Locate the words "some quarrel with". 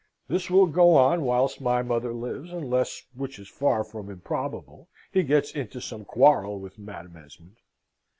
5.79-6.79